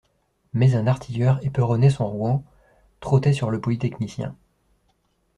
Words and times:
Mais 0.53 0.73
un 0.73 0.87
artilleur 0.87 1.37
éperonnait 1.45 1.91
son 1.91 2.09
rouan, 2.09 2.43
trottait 3.01 3.33
sur 3.33 3.51
le 3.51 3.61
polytechnicien. 3.61 4.35